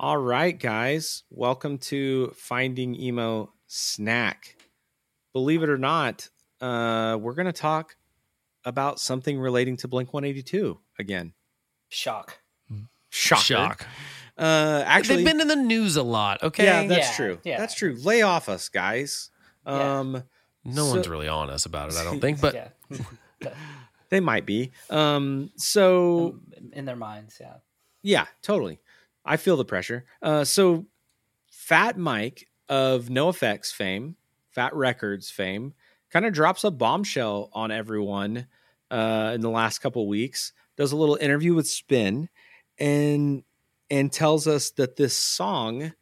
[0.00, 1.24] All right, guys.
[1.30, 4.56] Welcome to Finding Emo Snack.
[5.32, 6.28] Believe it or not,
[6.60, 7.96] uh, we're going to talk
[8.64, 11.32] about something relating to Blink 182 again.
[11.88, 12.38] Shock.
[13.10, 13.40] Shock.
[13.40, 13.86] Shock.
[14.36, 16.42] Uh, actually, They've been in the news a lot.
[16.44, 16.64] Okay.
[16.64, 17.38] yeah, that's Yeah, true.
[17.44, 17.58] yeah.
[17.58, 17.96] That's true.
[18.02, 19.30] Lay off us, guys.
[19.66, 19.98] Yeah.
[20.00, 20.22] Um,
[20.64, 22.40] no So- one's really on us about it, I don't think.
[22.40, 22.72] But
[24.10, 24.70] they might be.
[24.90, 26.38] Um, so
[26.72, 27.54] in their minds, yeah.
[28.02, 28.78] Yeah, totally.
[29.28, 30.06] I feel the pressure.
[30.22, 30.86] Uh, so,
[31.50, 34.16] Fat Mike of NOFX fame,
[34.50, 35.74] Fat Wreck Chords fame,
[36.10, 38.46] kind of drops a bombshell on everyone
[38.90, 40.52] uh, in the last couple weeks.
[40.76, 42.30] Does a little interview with Spin,
[42.78, 43.42] and
[43.90, 45.92] and tells us that this song,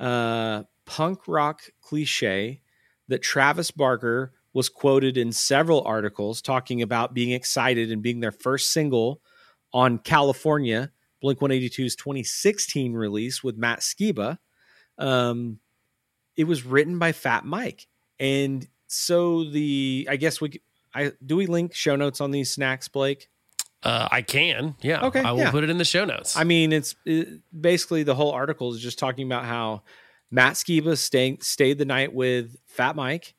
[0.00, 2.62] uh, punk rock cliche,
[3.08, 8.32] that Travis Barker was quoted in several articles talking about being excited and being their
[8.32, 9.20] first single
[9.72, 10.90] on California,
[11.22, 14.38] Blink 182's 2016 release with Matt Skiba.
[14.98, 15.60] Um,
[16.36, 17.86] it was written by Fat Mike.
[18.20, 20.60] And so the, I guess we,
[20.94, 23.30] I do we link show notes on these snacks, Blake?
[23.82, 24.76] uh, I can.
[24.80, 25.06] Yeah.
[25.06, 25.50] Okay, I will yeah.
[25.50, 26.36] put it in the show notes.
[26.36, 29.82] I mean, it's it, basically the whole article is just talking about how
[30.30, 33.34] Matt Skiba staying stayed the night with Fat Mike.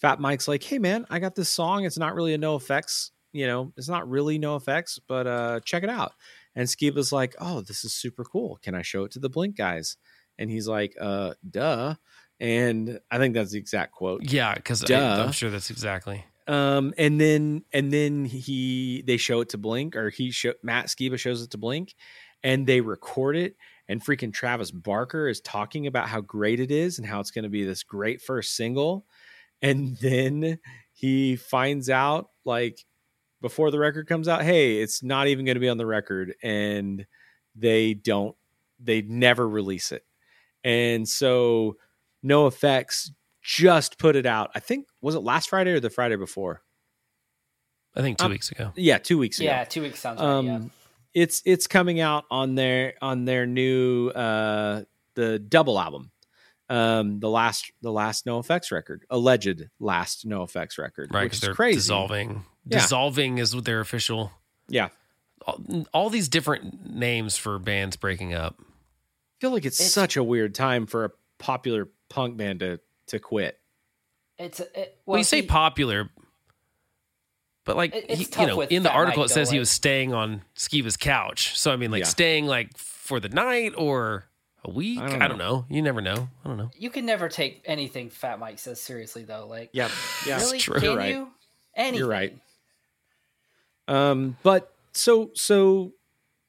[0.00, 1.84] Fat Mike's like, "Hey man, I got this song.
[1.84, 5.90] It's not really a NOFX, you know, it's not really NOFX, but uh check it
[5.90, 6.12] out."
[6.58, 8.58] And Skiba's like, "Oh, this is super cool.
[8.62, 9.96] Can I show it to the Blink guys?"
[10.40, 11.94] And he's like, "Uh, duh."
[12.40, 14.24] And I think that's the exact quote.
[14.24, 14.82] yeah, because.
[15.22, 16.24] I'm sure that's exactly.
[16.48, 20.86] Um, and then and then he they show it to Blink, or he show Matt
[20.86, 21.94] Skiba shows it to Blink,
[22.42, 23.54] and they record it.
[23.88, 27.44] And freaking Travis Barker is talking about how great it is and how it's going
[27.44, 29.06] to be this great first single.
[29.62, 30.58] And then
[30.92, 32.84] he finds out like
[33.40, 36.34] before the record comes out, hey, it's not even going to be on the record,
[36.42, 37.06] and
[37.54, 38.34] they don't,
[38.80, 40.04] they never release it.
[40.64, 41.76] And so,
[42.24, 43.10] NOFX
[43.42, 44.50] just put it out.
[44.54, 46.62] I think was it last Friday or the Friday before?
[47.96, 48.72] I think two Um, weeks ago.
[48.76, 49.46] Yeah, two weeks ago.
[49.46, 50.28] Yeah, two weeks sounds right.
[50.28, 50.58] Um, yeah.
[51.14, 54.82] it's it's coming out on their on their new uh
[55.14, 56.10] the double album.
[56.68, 61.24] Um, the last the last NOFX record, alleged last NOFX record, Right.
[61.24, 61.76] which is they're crazy.
[61.76, 62.44] dissolving.
[62.68, 62.78] Yeah.
[62.80, 64.30] Dissolving is what their official.
[64.68, 64.88] Yeah,
[65.46, 68.56] All, all these different names for bands breaking up.
[68.60, 68.64] I
[69.40, 73.18] feel like it's, It's- such a weird time for a popular punk band to to
[73.18, 73.58] quit.
[74.38, 76.10] It's it, well, Well, you say see, popular,
[77.64, 79.58] but like it's he- tough you know, with in the article it says though, he
[79.58, 81.58] was staying on Skiba's couch.
[81.58, 82.06] So I mean, like Yeah.
[82.06, 84.26] staying like for the night or
[84.64, 84.98] a week.
[84.98, 85.66] I I don't don't, know.
[85.70, 86.28] You never know.
[86.44, 86.70] I don't know.
[86.76, 89.46] you can never take anything Fat Mike says seriously though.
[89.46, 89.88] Like, Yeah,
[90.26, 90.74] yeah, really, true.
[90.74, 91.14] can You're right.
[91.14, 91.28] you?
[91.74, 91.98] Anything.
[92.00, 92.36] You're right.
[93.88, 95.92] Um, but so so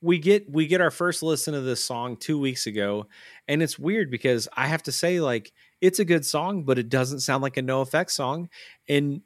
[0.02, 3.08] we get we get our first listen of this song two weeks ago,
[3.48, 5.52] and it's weird because I have to say like
[5.82, 8.50] it's a good song, but it doesn't sound like a NOFX song,
[8.88, 9.22] and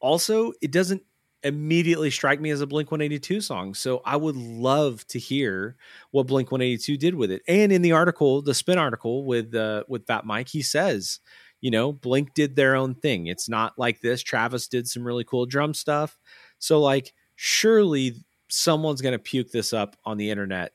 [0.00, 1.02] also it doesn't
[1.44, 3.72] immediately strike me as a Blink 182 song.
[3.74, 5.76] So I would love to hear
[6.10, 7.42] what Blink 182 did with it.
[7.46, 11.20] And in the article, the spin article with uh with Fat Mike, he says,
[11.60, 13.26] you know, Blink did their own thing.
[13.26, 14.22] It's not like this.
[14.22, 16.18] Travis did some really cool drum stuff.
[16.58, 18.16] So like surely
[18.48, 20.72] someone's going to puke this up on the internet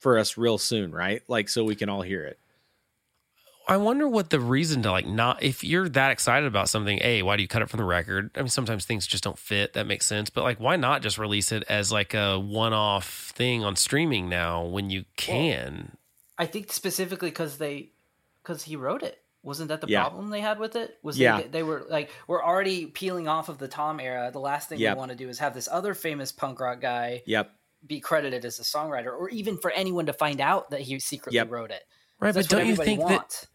[0.00, 1.22] for us real soon, right?
[1.28, 2.38] Like so we can all hear it.
[3.68, 7.22] I wonder what the reason to like not if you're that excited about something, A,
[7.22, 8.30] why do you cut it from the record?
[8.34, 9.74] I mean, sometimes things just don't fit.
[9.74, 10.30] That makes sense.
[10.30, 14.30] But like why not just release it as like a one off thing on streaming
[14.30, 15.98] now when you can?
[16.38, 17.90] I think specifically because they,
[18.42, 19.20] because he wrote it.
[19.42, 20.02] Wasn't that the Yeah.
[20.02, 20.98] problem they had with it?
[21.02, 21.40] Was Yeah.
[21.42, 24.30] they, they were like, we're already peeling off of the Tom era.
[24.32, 24.96] The last thing Yep.
[24.96, 27.50] we want to do is have this other famous punk rock guy Yep.
[27.86, 31.36] be credited as a songwriter, or even for anyone to find out that he secretly
[31.36, 31.50] Yep.
[31.50, 31.84] wrote it.
[32.20, 33.46] Right, but don't you think that wants.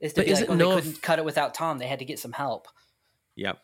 [0.00, 1.78] Is to but be like, isn't oh, no they couldn't cut it without Tom.
[1.78, 2.68] They had to get some help.
[3.36, 3.58] Yep.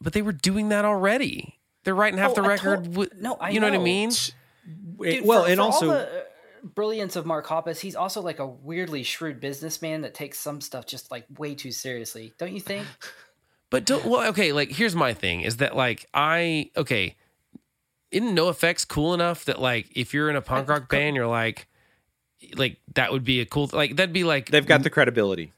[0.00, 1.58] but they were doing that already.
[1.84, 2.84] They're writing half Oh, the I record.
[2.84, 3.82] told- with, no, I you know, what I know.
[3.82, 4.10] mean.
[4.10, 6.22] Dude, well, for- and for also all the uh,
[6.62, 10.86] brilliance of Mark Hoppus, he's also like a weirdly shrewd businessman that takes some stuff
[10.86, 12.32] just like way too seriously.
[12.38, 12.86] Don't you think?
[13.70, 17.16] But don't well, okay, like here's my thing is that like I okay,
[18.10, 21.68] isn't NOFX cool enough that like if you're in a punk rock band, you're like
[22.56, 25.52] like that would be a cool like that'd be like they've got the credibility.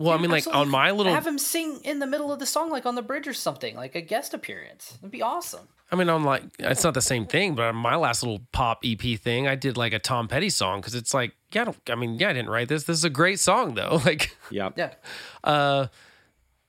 [0.00, 2.46] Well, I mean like on my little have him sing in the middle of the
[2.46, 4.96] song, like on the bridge or something, like a guest appearance.
[5.00, 5.68] It'd be awesome.
[5.92, 8.80] I mean on like it's not the same thing, but on my last little pop
[8.82, 11.76] EP thing, I did like a Tom Petty song because it's like yeah, I don't
[11.90, 12.84] I mean yeah, I didn't write this.
[12.84, 14.00] This is a great song though.
[14.06, 14.94] Like yeah, Yeah,
[15.44, 15.88] uh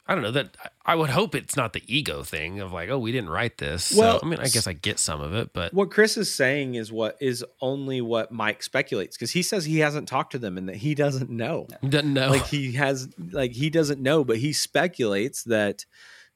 [0.07, 2.97] I don't know that I would hope it's not the ego thing of like, oh,
[2.97, 3.93] we didn't write this.
[3.95, 6.33] Well, so, I mean, I guess I get some of it, but What Chris is
[6.33, 10.39] saying is what is only what Mike speculates because he says he hasn't talked to
[10.39, 11.67] them and that he doesn't know.
[11.81, 12.29] He doesn't know.
[12.31, 15.85] Like he has, like he doesn't know, but he speculates that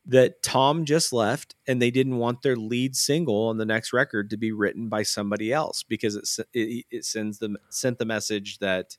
[0.08, 4.30] that Tom just left and they didn't want their lead single on the next record
[4.30, 8.60] to be written by somebody else because it it, it sends them sent the message
[8.60, 8.98] that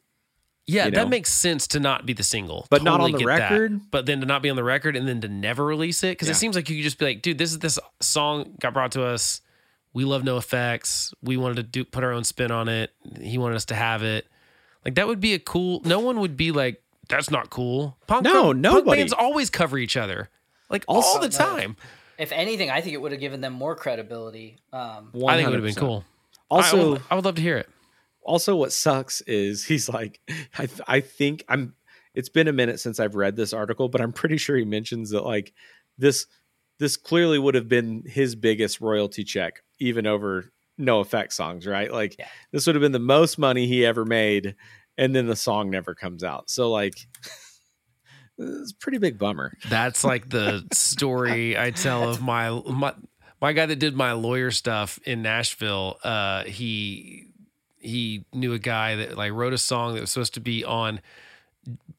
[0.67, 3.27] yeah, you that makes sense to not be the single, But not on the get
[3.27, 3.51] that.
[3.51, 3.81] record?
[3.91, 6.29] But then to not be on the record and then to never release it because
[6.29, 6.33] Yeah.
[6.33, 8.93] it seems like you could just be like, dude, this is this song got brought
[8.93, 9.41] to us.
[9.93, 11.15] We love NOFX.
[11.23, 12.93] We wanted to do put our own spin on it.
[13.21, 14.27] He wanted us to have it.
[14.85, 15.81] Like that would be a cool.
[15.85, 17.97] No one would be like, that's not cool.
[18.07, 19.01] Punk, No, punk nobody.
[19.01, 20.29] bands always cover each other,
[20.69, 21.77] like all the time.
[22.19, 24.59] If anything, I think it would have given them more credibility.
[24.73, 26.05] Um, I think it would have been cool.
[26.51, 27.69] Also, I would, I would love to hear it.
[28.27, 30.21] Also what sucks is he's like
[30.59, 31.75] I, th- I think i'm
[32.15, 35.11] it's been a minute since i've read this article but i'm pretty sure he mentions
[35.11, 35.53] that like
[35.99, 36.27] this
[36.79, 41.91] this clearly would have been his biggest royalty check even over no effect songs right
[41.93, 42.27] like Yeah.
[42.53, 44.55] this would have been the most money he ever made
[44.99, 46.95] and then the song never comes out so like
[48.39, 52.93] it's pretty big bummer That's like the story I tell of my my
[53.41, 55.99] my guy that did my lawyer stuff in Nashville.
[56.03, 57.27] Uh, he
[57.79, 61.01] he knew a guy that like wrote a song that was supposed to be on.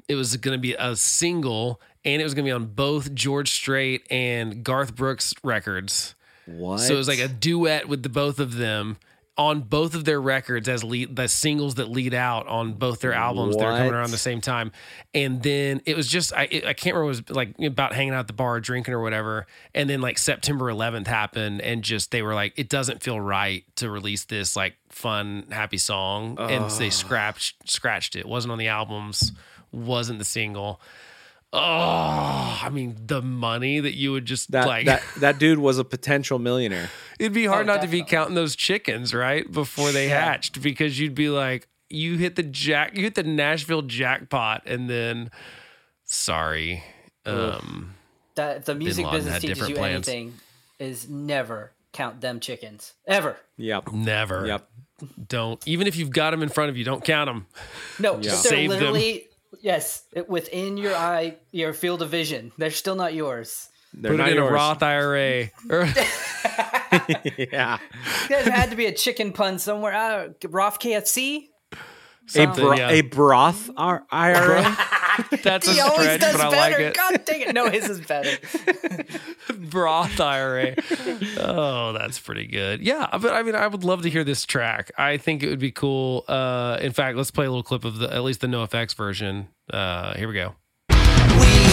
[0.07, 3.13] It was going to be a single, and it was going to be on both
[3.13, 6.15] George Strait and Garth Brooks records.
[6.45, 8.97] what So it was like a duet with the both of them
[9.37, 13.13] on both of their records as lead the singles that lead out on both their
[13.13, 13.55] albums.
[13.55, 14.71] They're coming around the same time,
[15.13, 18.21] and then it was just I I can't remember it was like about hanging out
[18.21, 19.45] at the bar drinking or whatever,
[19.75, 23.63] and then like September 11th happened, and just they were like it doesn't feel right
[23.75, 28.25] to release this like fun happy song, and they scratched scratched it.
[28.25, 29.33] wasn't on the albums,
[29.71, 30.81] wasn't the single.
[31.53, 35.77] Oh, I mean the money that you would just that, like that that dude was
[35.79, 36.89] a potential millionaire
[37.19, 39.49] It'd be hard Oh, not to be counting those chickens, right?
[39.51, 40.23] Before they Yeah.
[40.25, 44.89] hatched because you'd be like you hit the jack you hit the Nashville jackpot and
[44.89, 45.31] then
[46.03, 46.83] sorry.
[47.25, 47.93] Um
[48.35, 50.07] that the music business teaches you plans.
[50.07, 50.33] anything,
[50.79, 53.37] is never count them chickens ever.
[53.57, 54.45] yep never.
[54.45, 54.69] yep
[55.27, 57.47] Don't even if you've got them in front of you, don't count them.
[57.99, 58.33] No, Yeah.
[58.33, 58.95] if they're Save them.
[59.67, 62.51] Literally yes, it, within your eye, your field of vision.
[62.57, 63.69] They're still not yours.
[63.93, 64.49] They're Put not it in yours.
[64.49, 65.49] a Roth IRA.
[67.37, 67.77] Yeah
[68.29, 69.93] There had to be a chicken pun somewhere.
[69.93, 71.47] Uh, Roth KFC.
[72.35, 72.89] a, bro- yeah.
[72.91, 74.77] a broth R- IRA.
[75.43, 76.83] That's a he always stretch, does but I better.
[76.83, 76.95] like it.
[76.95, 77.53] God dang it!
[77.55, 78.37] No, his is better.
[79.69, 80.75] Broth IRA.
[81.39, 82.81] Oh, that's pretty good.
[82.81, 84.91] Yeah, but I mean, I would love to hear this track.
[84.97, 86.25] I think it would be cool.
[86.27, 89.47] Uh, in fact, let's play a little clip of the at least the NOFX version.
[89.71, 90.55] Uh, here we go.
[90.89, 91.67] We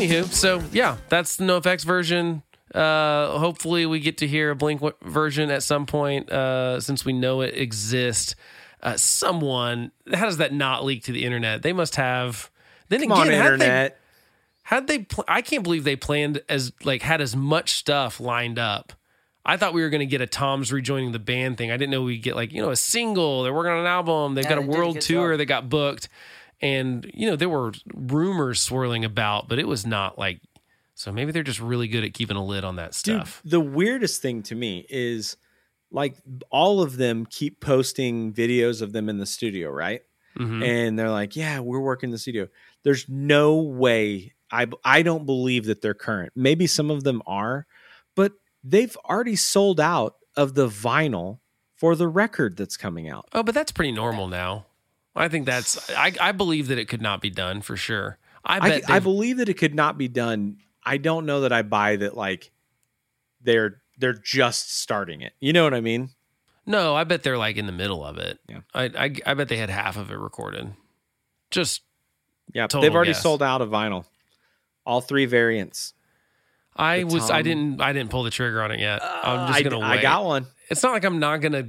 [0.00, 2.42] Anywho, so yeah, that's the NOFX version.
[2.74, 7.12] Uh, hopefully, we get to hear a Blink version at some point, uh, since we
[7.12, 8.34] know it exists.
[8.82, 11.62] Uh, someone, how does that not leak to the internet?
[11.62, 12.50] They must have.
[12.88, 13.96] Then Come again, on, had they- internet.
[14.62, 14.98] How'd they?
[15.00, 18.92] Pl- I can't believe they planned as like had as much stuff lined up.
[19.44, 21.70] I thought we were going to get a Tom's rejoining the band thing.
[21.72, 23.42] I didn't know we'd get like you know a single.
[23.42, 24.34] They're working on an album.
[24.34, 25.38] They've Yeah, got a they world tour job.
[25.38, 26.08] that got booked,
[26.60, 30.40] and you know there were rumors swirling about, but it was not like.
[30.94, 33.40] So maybe they're just really good at keeping a lid on that Dude, stuff.
[33.42, 35.38] the weirdest thing to me is
[35.90, 36.16] like
[36.50, 40.02] all of them keep posting videos of them in the studio, right?
[40.38, 40.62] Mhm.
[40.62, 42.48] And they're like, "Yeah, we're working in the studio."
[42.82, 44.34] There's no way.
[44.52, 46.32] I I don't believe that they're current.
[46.36, 47.66] Maybe some of them are,
[48.14, 51.38] but they've already sold out of the vinyl
[51.76, 53.26] for the record that's coming out.
[53.32, 54.66] Oh, but that's pretty normal now.
[55.20, 55.90] I think that's.
[55.90, 58.18] I, I believe that it could not be done for sure.
[58.44, 58.90] I I, bet.
[58.90, 60.58] I they've- believe that it could not be done.
[60.84, 62.50] I don't know that I buy that like
[63.42, 65.32] they're they're just starting it.
[65.40, 66.10] You know what I mean?
[66.66, 68.38] No, I bet they're like in the middle of it.
[68.48, 68.60] Yeah.
[68.74, 70.72] I, I I bet they had half of it recorded.
[71.50, 71.82] Just
[72.54, 73.22] Yeah, they've already guess.
[73.22, 74.04] sold out of vinyl.
[74.86, 75.92] All three variants.
[76.76, 79.02] I The was I didn't I didn't pull the trigger on it yet.
[79.02, 79.98] I'm Uh, just gonna wait.
[79.98, 80.46] I got one.
[80.70, 81.68] It's not like I'm not gonna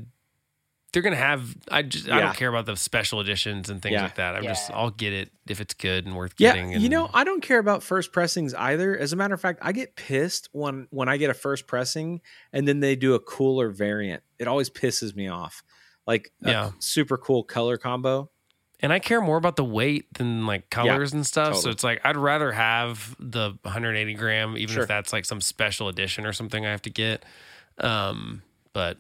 [0.93, 1.55] they're gonna have.
[1.69, 4.03] I just I don't care about the special editions and things Yeah.
[4.03, 4.36] like that.
[4.36, 6.65] I'm just I'll get it if it's good and worth getting.
[6.65, 6.81] Yeah, getting.
[6.83, 8.98] you know, I don't care about first pressings either.
[8.98, 12.21] As a matter of fact, I get pissed when when I get a first pressing
[12.51, 14.21] and then they do a cooler variant.
[14.38, 15.63] It always pisses me off.
[16.07, 16.71] Like a Yeah.
[16.79, 18.29] super cool color combo.
[18.83, 21.55] and I care more about the weight than like colors and stuff.
[21.57, 24.81] So it's like I'd rather have the 180 gram, even Sure.
[24.81, 27.24] if that's like some special edition or something I have to get.
[27.77, 28.41] Um,
[28.74, 28.98] but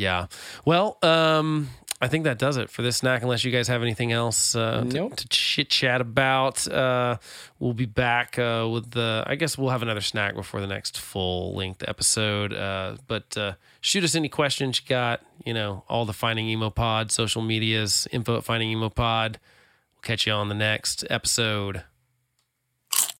[0.00, 0.26] yeah,
[0.64, 1.68] well, um,
[2.02, 3.22] I think that does it for this snack.
[3.22, 5.16] Unless you guys have anything else uh, to- Nope.
[5.16, 7.18] to, chit chat about, uh,
[7.58, 9.22] we'll be back uh, with the.
[9.26, 12.54] I guess we'll have another snack before the next full length episode.
[12.54, 13.52] Uh, but uh,
[13.82, 15.20] shoot us any questions you got.
[15.44, 19.38] You know, all the Finding Emo Pod social medias, info at Finding Emo Pod.
[19.96, 21.84] We'll catch you on the next episode.